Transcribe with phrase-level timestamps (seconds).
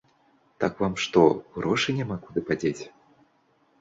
[0.61, 1.21] Так вам што,
[1.57, 2.83] грошы няма куды падзець?